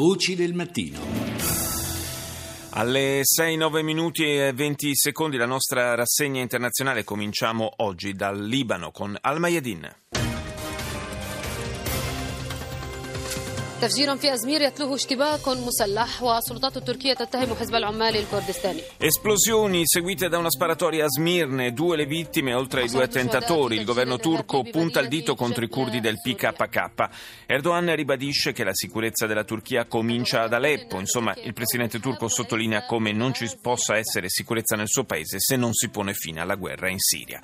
[0.00, 0.98] Voci del mattino.
[2.70, 9.14] Alle 6-9 minuti e 20 secondi la nostra rassegna internazionale cominciamo oggi dal Libano con
[9.20, 9.99] Al-Mayadin.
[13.81, 20.37] تفجير في أزمير يتلوه اشتباك مسلح والسلطات التركية تتهم حزب العمال الكردستاني Esplosioni seguite da
[20.37, 23.75] una sparatoria a Smirne, due le vittime oltre ai due attentatori.
[23.75, 27.09] Il governo turco punta il dito contro i curdi del PKK.
[27.45, 30.97] Erdogan ribadisce che la sicurezza della Turchia comincia ad Aleppo.
[30.97, 35.55] Insomma, il presidente turco sottolinea come non ci possa essere sicurezza nel suo paese se
[35.57, 37.39] non si pone fine alla guerra in Siria.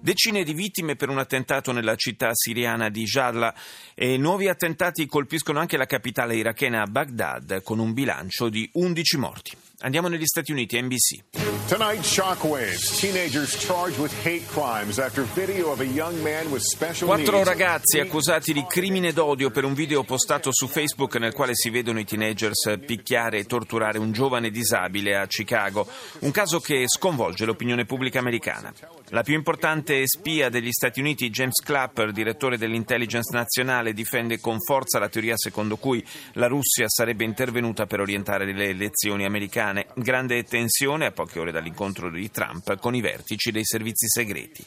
[0.00, 3.54] Decine di vittime per un attentato nella città siriana di Jadla
[3.94, 9.51] e nuovi attentati colpiscono anche la capitale irachena Baghdad con un bilancio di 11 morti.
[9.79, 11.60] Andiamo negli Stati Uniti, NBC.
[11.71, 12.99] Tonight, shockwaves.
[12.99, 18.01] Teenagers charged with hate crimes after video of a young man with special Quattro ragazzi
[18.01, 22.03] accusati di crimine d'odio per un video postato su Facebook nel quale si vedono i
[22.03, 25.87] teenagers picchiare e torturare un giovane disabile a Chicago.
[26.19, 28.73] Un caso che sconvolge l'opinione pubblica americana.
[29.11, 34.99] La più importante spia degli Stati Uniti, James Clapper, direttore dell'intelligence nazionale, difende con forza
[34.99, 39.87] la teoria secondo cui la Russia sarebbe intervenuta per orientare le elezioni americane.
[39.95, 44.65] Grande tensione a poche ore dall'incontro di Trump con i vertici dei servizi segreti.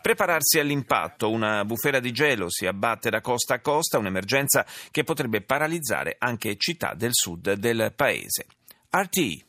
[0.00, 5.42] Prepararsi all'impatto, una bufera di gelo si abbatte da costa a costa, un'emergenza che potrebbe
[5.42, 8.46] paralizzare anche città del sud del paese.
[8.88, 9.44] RTI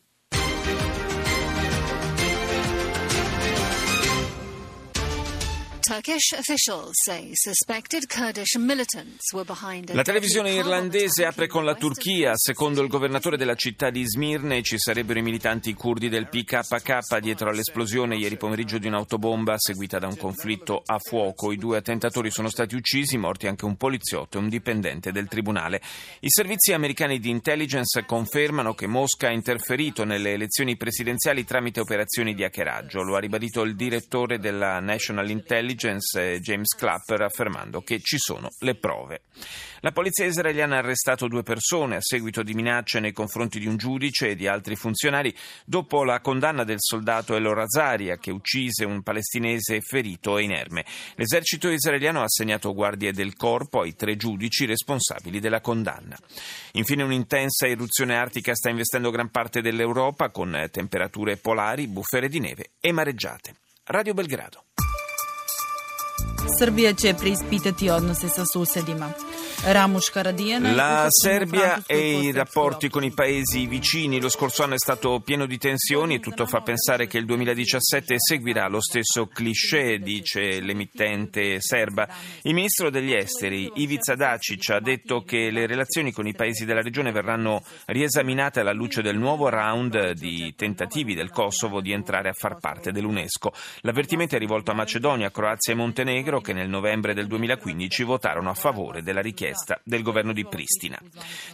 [9.94, 12.34] La televisione irlandese apre con la Turchia.
[12.36, 17.48] Secondo il governatore della città di Smirne ci sarebbero i militanti curdi del PKK dietro
[17.48, 21.54] all'esplosione ieri pomeriggio di un'autobomba seguita da un conflitto a fuoco.
[21.54, 25.82] I due attentatori sono stati uccisi, morti anche un poliziotto e un dipendente del tribunale.
[26.20, 32.34] I servizi americani di intelligence confermano che Mosca ha interferito nelle elezioni presidenziali tramite operazioni
[32.34, 33.04] di hackeraggio.
[33.04, 38.76] Lo ha ribadito il direttore della National Intelligence James Clapper affermando che ci sono le
[38.76, 39.22] prove.
[39.82, 43.78] La polizia israeliana ha arrestato due persone a seguito di minacce nei confronti di un
[43.78, 45.34] giudice e di altri funzionari
[45.66, 50.84] dopo la condanna del soldato El Razaria che uccise un palestinese ferito e inerme.
[51.16, 56.18] L'esercito israeliano ha assegnato guardie del corpo ai tre giudici responsabili della condanna.
[56.74, 62.72] Infine un'intensa eruzione artica sta investendo gran parte dell'Europa con temperature polari, bufere di neve
[62.80, 63.56] e mareggiate.
[63.86, 64.64] Radio Belgrado.
[66.60, 69.10] Srbija će preispitati odnose sa susedima.
[70.74, 75.46] La Serbia e i rapporti con i paesi vicini lo scorso anno è stato pieno
[75.46, 81.60] di tensioni e tutto fa pensare che il 2017 seguirà lo stesso cliché, dice l'emittente
[81.60, 82.08] serba.
[82.44, 86.82] Il ministro degli esteri, Ivica Dacic, ha detto che le relazioni con i paesi della
[86.82, 92.34] regione verranno riesaminate alla luce del nuovo round di tentativi del Kosovo di entrare a
[92.34, 93.52] far parte dell'UNESCO.
[93.82, 98.54] L'avvertimento è rivolto a Macedonia, Croazia e Montenegro che nel novembre del 2015 votarono a
[98.54, 99.47] favore della richiesta
[99.84, 101.00] del governo di Pristina.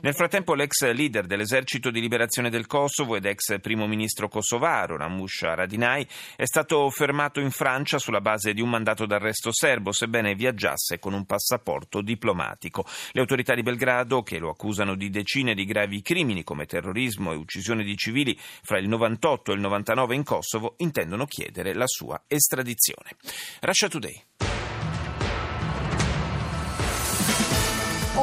[0.01, 5.43] Nel frattempo l'ex leader dell'esercito di liberazione del Kosovo ed ex primo ministro kosovaro Ramush
[5.43, 6.05] Haradinaj
[6.35, 11.13] è stato fermato in Francia sulla base di un mandato d'arresto serbo, sebbene viaggiasse con
[11.13, 12.85] un passaporto diplomatico.
[13.11, 17.35] Le autorità di Belgrado, che lo accusano di decine di gravi crimini come terrorismo e
[17.35, 22.21] uccisione di civili fra il 98 e il 99 in Kosovo, intendono chiedere la sua
[22.27, 23.15] estradizione.
[23.61, 24.52] Russia Today.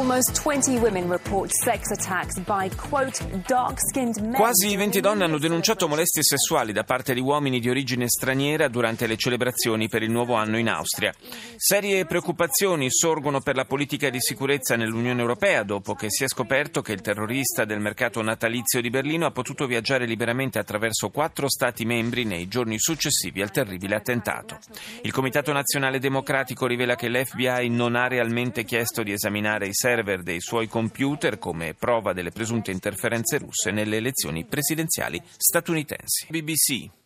[0.00, 4.32] Almost 20 women report sex attacks by, quote, dark-skinned men.
[4.32, 9.06] Quasi 20 donne hanno denunciato molestie sessuali da parte di uomini di origine straniera durante
[9.06, 11.12] le celebrazioni per il nuovo anno in Austria.
[11.54, 16.80] Serie preoccupazioni sorgono per la politica di sicurezza nell'Unione Europea dopo che si è scoperto
[16.80, 21.84] che il terrorista del mercato natalizio di Berlino ha potuto viaggiare liberamente attraverso quattro Stati
[21.84, 24.56] membri nei giorni successivi al terribile attentato.
[25.02, 29.88] Il Comitato Nazionale Democratico rivela che l'FBI non ha realmente chiesto di esaminare i server
[30.22, 36.26] dei suoi computer come prova delle presunte interferenze russe nelle elezioni presidenziali statunitensi.
[36.28, 36.99] BBC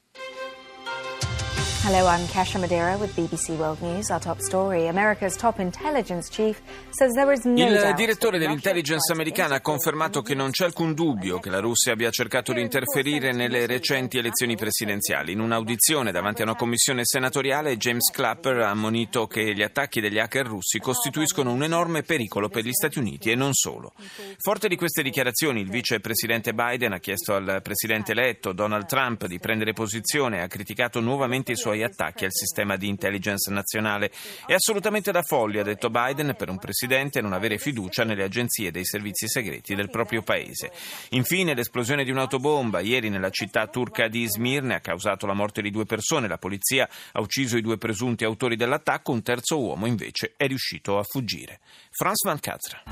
[1.87, 4.09] Hello, I'm Kasha Madeira with BBC World News.
[4.09, 9.57] Our top story America's top intelligence chief says there is no Il direttore dell'intelligence americana
[9.57, 13.67] ha confermato che non c'è alcun dubbio che la Russia abbia cercato di interferire nelle
[13.67, 15.33] recenti elezioni presidenziali.
[15.33, 20.19] In un'audizione davanti a una commissione senatoriale, James Clapper ha ammonito che gli attacchi degli
[20.19, 23.93] hacker russi costituiscono un enorme pericolo per gli Stati Uniti e non solo.
[24.39, 29.39] Forte di queste dichiarazioni, il vicepresidente Biden ha chiesto al presidente eletto Donald Trump di
[29.39, 34.11] prendere posizione e ha criticato nuovamente i suoi suoi attacchi al sistema di intelligence nazionale.
[34.47, 38.71] È assolutamente da follia, ha detto Biden, per un presidente non avere fiducia nelle agenzie
[38.71, 40.71] dei servizi segreti del proprio paese.
[41.11, 45.71] Infine, l'esplosione di un'autobomba ieri nella città turca di Smirne ha causato la morte di
[45.71, 46.29] due persone.
[46.29, 50.99] La polizia ha ucciso i due presunti autori dell'attacco, un terzo uomo invece è riuscito
[50.99, 51.61] a fuggire.
[51.91, 52.82] Franz Van Katra.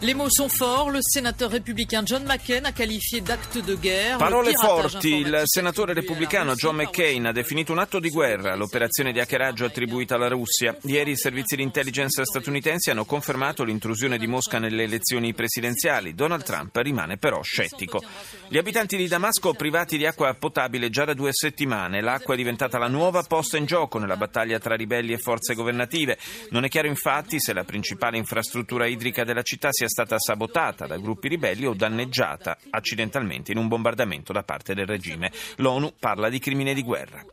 [0.00, 0.90] Les mots sont forts.
[0.90, 4.16] Le sénateur républicain John McCain a qualifié d'acte de guerre.
[4.16, 5.16] Parole forti.
[5.16, 10.14] Il senatore repubblicano John McCain ha definito un atto di guerra l'operazione di hackeraggio attribuita
[10.14, 10.76] alla Russia.
[10.82, 16.14] Ieri i servizi di intelligence statunitensi hanno confermato l'intrusione di Mosca nelle elezioni presidenziali.
[16.14, 18.00] Donald Trump rimane però scettico.
[18.46, 22.02] Gli abitanti di Damasco privati di acqua potabile già da due settimane.
[22.02, 26.18] L'acqua è diventata la nuova posta in gioco nella battaglia tra ribelli e forze governative.
[26.50, 30.97] Non è chiaro infatti se la principale infrastruttura idrica della città sia stata sabotata da
[30.97, 35.31] gruppi ribelli o danneggiata accidentalmente in un bombardamento da parte del regime.
[35.57, 37.23] L'ONU parla di crimine di guerra.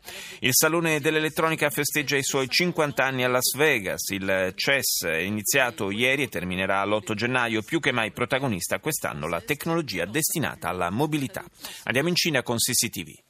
[0.40, 4.10] Il Salone dell'Elettronica festeggia i suoi 50 anni a Las Vegas.
[4.10, 7.62] Il CES è iniziato ieri e terminerà l'8 gennaio.
[7.62, 11.44] Più che mai protagonista quest'anno la tecnologia destinata alla mobilità.
[11.84, 13.22] Andiamo in Cina con CCTV.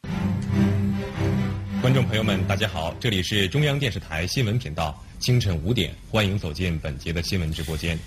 [1.81, 7.99] 观众朋友们，大家好，这里是中央电视台新闻频道，清晨五点，欢迎走进本节的新闻直播间。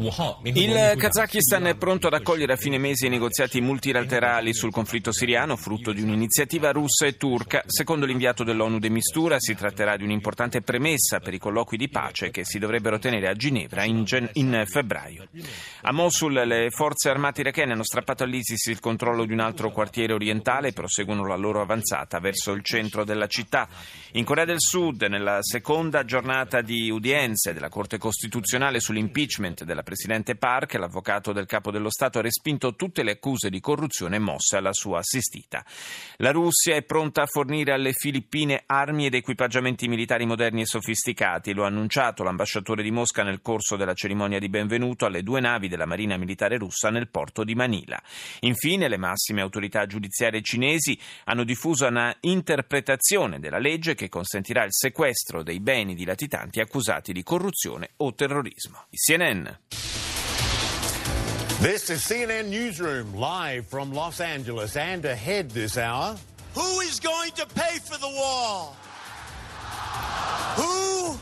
[0.00, 5.56] Il Kazakistan è pronto ad accogliere a fine mese i negoziati multilaterali sul conflitto siriano,
[5.56, 7.64] frutto di un'iniziativa russa e turca.
[7.66, 12.30] Secondo l'inviato dell'ONU de Mistura, si tratterà di un'importante premessa per i colloqui di pace
[12.30, 15.26] che si dovrebbero tenere a Ginevra in, gen- in febbraio.
[15.82, 20.12] A Mosul le forze armate irachene hanno strappato all'ISIS il controllo di un altro quartiere
[20.12, 23.66] orientale e proseguono la loro avanzata verso il centro della città.
[24.12, 30.36] In Corea del Sud, nella seconda giornata di udienze della Corte Costituzionale sull'impeachment della Presidente
[30.36, 34.74] Park, l'avvocato del capo dello Stato ha respinto tutte le accuse di corruzione mosse alla
[34.74, 35.64] sua assistita.
[36.16, 41.54] La Russia è pronta a fornire alle Filippine armi ed equipaggiamenti militari moderni e sofisticati,
[41.54, 45.68] lo ha annunciato l'ambasciatore di Mosca nel corso della cerimonia di benvenuto alle due navi
[45.68, 47.98] della Marina Militare russa nel porto di Manila.
[48.40, 54.72] Infine, le massime autorità giudiziarie cinesi hanno diffuso una interpretazione della legge che consentirà il
[54.72, 58.84] sequestro dei beni di latitanti accusati di corruzione o terrorismo.
[58.90, 59.46] CNN.
[61.60, 66.16] This is CNN Newsroom live from Los Angeles and ahead this hour.
[66.54, 68.76] Who is going to pay for the wall?
[70.54, 71.18] Who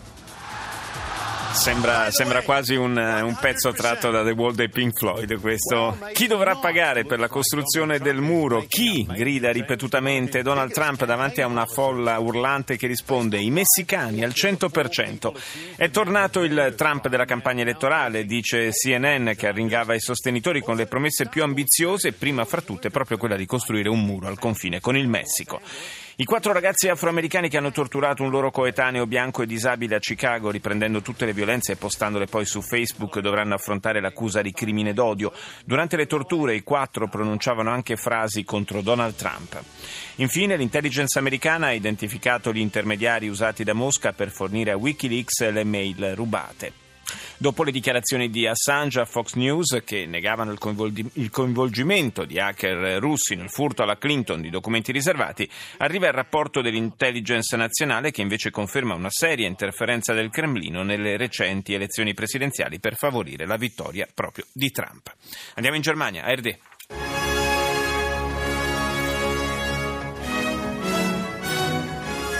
[1.57, 5.99] Sembra, sembra, quasi un, un, pezzo tratto da The Wall dei Pink Floyd questo.
[6.13, 8.65] Chi dovrà pagare per la costruzione del muro?
[8.69, 9.05] Chi?
[9.07, 15.33] grida ripetutamente Donald Trump davanti a una folla urlante che risponde i messicani al 100%.
[15.77, 20.87] È tornato il Trump della campagna elettorale, dice CNN che arringava i sostenitori con le
[20.87, 24.97] promesse più ambiziose, prima fra tutte proprio quella di costruire un muro al confine con
[24.97, 25.61] il Messico.
[26.19, 30.51] I quattro ragazzi afroamericani che hanno torturato un loro coetaneo bianco e disabile a Chicago,
[30.51, 35.31] riprendendo tutte le violenze e postandole poi su Facebook, dovranno affrontare l'accusa di crimine d'odio.
[35.67, 39.63] Durante le torture i quattro pronunciavano anche frasi contro Donald Trump.
[40.15, 45.65] Infine, l'intelligence americana ha identificato gli intermediari usati da Mosca per fornire a Wikileaks le
[45.65, 46.86] mail rubate.
[47.37, 52.39] Dopo le dichiarazioni di Assange a Fox News che negavano il, coinvolgi- il, coinvolgimento di
[52.39, 55.49] hacker russi nel furto alla Clinton di documenti riservati,
[55.79, 61.75] arriva il rapporto dell'intelligence nazionale che invece conferma una seria interferenza del Cremlino nelle recenti
[61.75, 65.15] elezioni presidenziali per favorire la vittoria proprio di Trump.
[65.55, 66.59] Andiamo in Germania, ARD.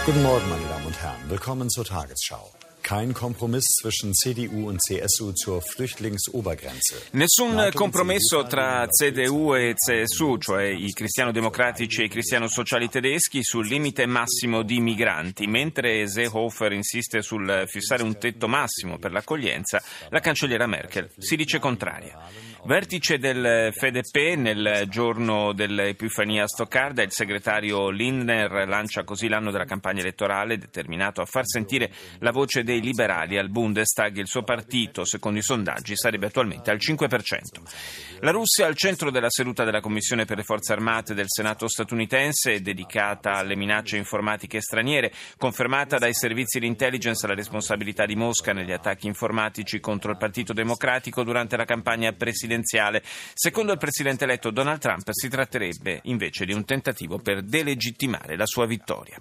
[0.07, 1.29] Guten Morgen, meine Damen und Herren.
[1.29, 2.66] Willkommen zur Tagesschau.
[2.87, 7.03] Kein Kompromiss zwischen CDU und CSU zur Flüchtlingsobergrenze.
[7.15, 14.07] Nessun compromesso tra CDU e CSU, cioè i cristiano-democratici e i cristiano-sociali tedeschi, sul limite
[14.07, 15.49] massimo di migranti.
[15.49, 21.59] Mentre Seehofer insiste sul fissare un tetto massimo per l'accoglienza, la cancelliera Merkel si dice
[21.59, 22.17] contraria.
[22.65, 29.65] Vertice del FDP nel giorno dell'Epifania a Stoccarda, il segretario Lindner lancia così l'anno della
[29.65, 34.17] campagna elettorale determinato a far sentire la voce dei liberali al Bundestag.
[34.17, 38.19] Il suo partito, secondo i sondaggi, sarebbe attualmente al 5%.
[38.21, 42.63] La Russia al centro della seduta della Commissione per le Forze Armate del Senato statunitense,
[42.63, 48.73] dedicata alle minacce informatiche straniere, confermata dai servizi di intelligence la responsabilità di Mosca negli
[48.73, 53.03] attacchi informatici contro il Partito Democratico durante la campagna presidenziale presidenziale.
[53.35, 58.47] Secondo il presidente eletto Donald Trump si tratterebbe invece di un tentativo per delegittimare la
[58.47, 59.21] sua vittoria.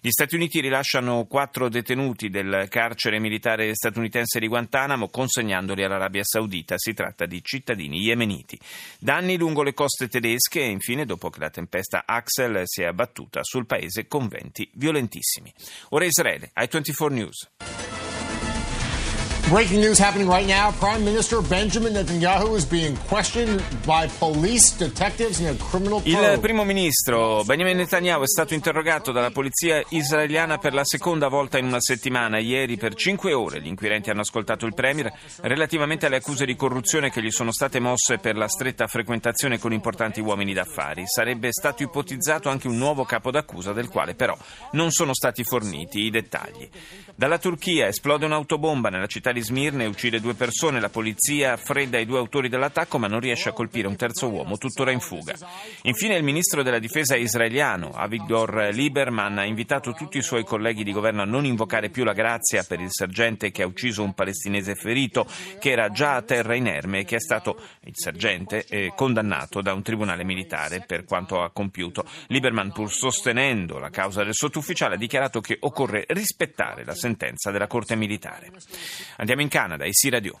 [0.00, 6.74] Gli Stati Uniti rilasciano quattro detenuti del carcere militare statunitense di Guantanamo consegnandoli all'Arabia Saudita.
[6.78, 8.58] Si tratta di cittadini yemeniti.
[8.98, 13.40] Danni lungo le coste tedesche e infine dopo che la tempesta Axel si è abbattuta
[13.42, 15.52] sul paese con venti violentissimi.
[15.90, 17.91] Ora Israele, ai 24 News.
[19.52, 20.72] Breaking news happening right now.
[20.78, 26.00] Prime Minister Benjamin Netanyahu is being questioned by police detectives in a criminal.
[26.04, 31.58] Il primo ministro Benjamin Netanyahu è stato interrogato dalla polizia israeliana per la seconda volta
[31.58, 32.38] in una settimana.
[32.38, 37.10] Ieri per cinque ore gli inquirenti hanno ascoltato il premier relativamente alle accuse di corruzione
[37.10, 41.02] che gli sono state mosse per la stretta frequentazione con importanti uomini d'affari.
[41.04, 44.34] Sarebbe stato ipotizzato anche un nuovo capo d'accusa del quale però
[44.70, 46.66] non sono stati forniti i dettagli.
[47.14, 50.80] Dalla Turchia esplode un'autobomba nella città di Smirne uccide due persone.
[50.80, 54.58] La polizia fredda i due autori dell'attacco ma non riesce a colpire un terzo uomo,
[54.58, 55.34] tuttora in fuga.
[55.82, 60.92] Infine il ministro della difesa israeliano, Avigdor Lieberman, ha invitato tutti i suoi colleghi di
[60.92, 64.74] governo a non invocare più la grazia per il sergente che ha ucciso un palestinese
[64.74, 65.26] ferito,
[65.58, 69.72] che era già a terra inerme e che è stato, il sergente, eh, condannato da
[69.72, 72.04] un tribunale militare per quanto ha compiuto.
[72.28, 77.66] Lieberman, pur sostenendo la causa del sottufficiale, ha dichiarato che occorre rispettare la sentenza della
[77.66, 78.50] Corte militare.
[79.22, 80.40] Andiamo in Canada, IC Radio.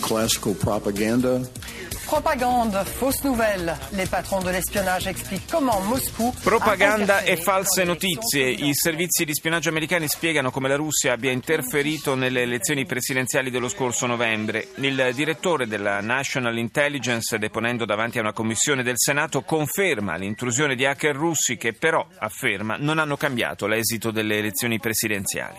[0.00, 1.40] Classical propaganda
[2.14, 3.76] Propagande, fausse nouvelle.
[3.90, 6.32] Les patrons de l'espionnage expliquent comment Moscou.
[6.44, 8.50] Propaganda e false notizie.
[8.50, 13.68] I servizi di spionaggio americani spiegano come la Russia abbia interferito nelle elezioni presidenziali dello
[13.68, 14.68] scorso novembre.
[14.76, 20.86] Il direttore della National Intelligence, deponendo davanti a una commissione del Senato, conferma l'intrusione di
[20.86, 25.58] hacker russi che però, afferma, non hanno cambiato l'esito delle elezioni presidenziali.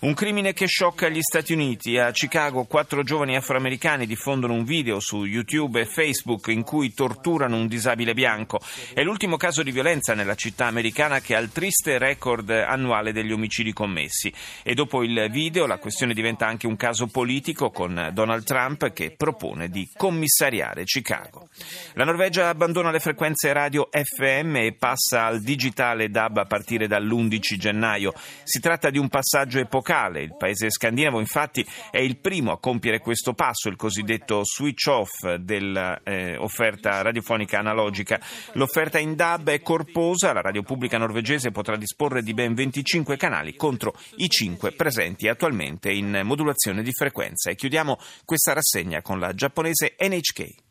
[0.00, 1.96] Un crimine che sciocca gli Stati Uniti.
[1.96, 7.56] A Chicago quattro giovani afroamericani diffondono un video su YouTube e Facebook in cui torturano
[7.56, 8.60] un disabile bianco.
[8.92, 13.32] È l'ultimo caso di violenza nella città americana che ha il triste record annuale degli
[13.32, 14.32] omicidi commessi.
[14.62, 19.14] E dopo il video la questione diventa anche un caso politico con Donald Trump che
[19.16, 21.48] propone di commissariare Chicago.
[21.94, 27.56] La Norvegia abbandona le frequenze radio FM e passa al digitale DAB a partire dall'11
[27.56, 28.12] gennaio.
[28.44, 30.22] Si tratta di un passaggio epocale.
[30.22, 35.34] Il paese scandinavo infatti è il primo a compiere questo passo, il cosiddetto switch off
[35.34, 38.20] del dell'offerta eh, radiofonica analogica.
[38.52, 43.54] L'offerta in DAB è corposa, la radio pubblica norvegese potrà disporre di ben 25 canali
[43.56, 47.50] contro i 5 presenti attualmente in modulazione di frequenza.
[47.50, 50.67] E chiudiamo questa rassegna con la giapponese NHK.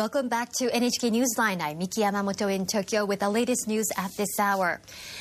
[0.00, 1.60] Welcome back to NHK Newsline.
[1.60, 4.80] I'm Miki Yamamoto in Tokyo with the latest news at this hour.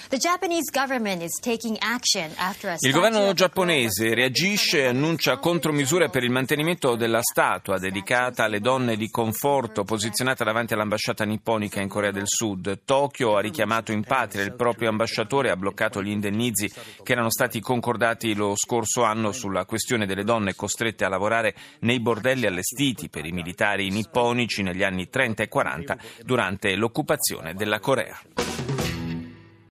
[0.09, 6.07] The Japanese government is taking action after a Il governo giapponese reagisce e annuncia contromisure
[6.07, 11.89] per il mantenimento della statua dedicata alle donne di conforto posizionata davanti all'ambasciata nipponica in
[11.89, 12.83] Corea del Sud.
[12.85, 16.71] Tokyo ha richiamato in patria il proprio ambasciatore e ha bloccato gli indennizi
[17.03, 21.99] che erano stati concordati lo scorso anno sulla questione delle donne costrette a lavorare nei
[21.99, 28.68] bordelli allestiti per i militari nipponici negli anni 30 e 40 durante l'occupazione della Corea.